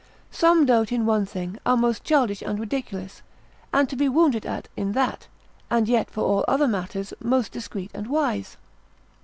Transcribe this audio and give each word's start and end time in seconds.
Some 0.31 0.65
dote 0.65 0.91
in 0.91 1.05
one 1.05 1.27
thing, 1.27 1.59
are 1.63 1.77
most 1.77 2.03
childish, 2.03 2.41
and 2.41 2.57
ridiculous, 2.59 3.21
and 3.71 3.87
to 3.87 3.95
be 3.95 4.09
wondered 4.09 4.47
at 4.47 4.67
in 4.75 4.93
that, 4.93 5.27
and 5.69 5.87
yet 5.87 6.09
for 6.09 6.21
all 6.23 6.43
other 6.47 6.67
matters 6.67 7.13
most 7.23 7.51
discreet 7.51 7.91
and 7.93 8.07
wise. 8.07 8.57